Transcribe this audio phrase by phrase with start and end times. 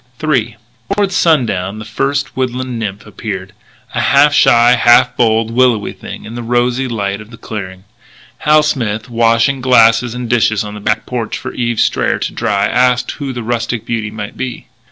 [0.23, 0.57] III
[0.95, 3.53] Toward sundown the first woodland nymph appeared
[3.93, 7.83] a half shy, half bold, willowy thing in the rosy light of the clearing.
[8.39, 12.65] Hal Smith, washing glasses and dishes on the back porch for Eve Strayer to dry,
[12.65, 14.65] asked who the rustic beauty might be.